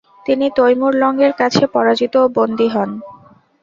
তিনি 0.25 0.45
তৈমুর 0.57 0.93
লঙের 0.95 1.33
কাছে 1.39 1.63
পরাজিত 1.73 2.13
ও 2.21 2.33
বন্দী 2.37 2.67
হন। 2.73 2.89